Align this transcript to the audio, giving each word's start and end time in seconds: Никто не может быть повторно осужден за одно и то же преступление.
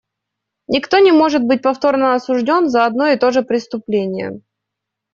Никто 0.67 0.97
не 0.97 1.11
может 1.11 1.43
быть 1.43 1.61
повторно 1.61 2.15
осужден 2.15 2.69
за 2.69 2.87
одно 2.87 3.05
и 3.09 3.17
то 3.17 3.29
же 3.31 3.43
преступление. 3.43 4.41